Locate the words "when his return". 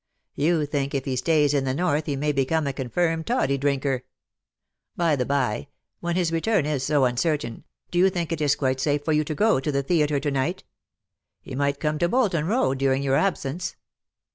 5.99-6.65